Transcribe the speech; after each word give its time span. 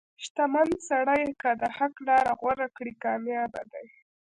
•شتمن 0.23 0.69
سړی 0.89 1.23
که 1.41 1.49
د 1.61 1.63
حق 1.77 1.95
لار 2.07 2.25
غوره 2.39 2.67
کړي، 2.77 2.93
کامیابه 3.03 3.61
دی. 3.71 3.87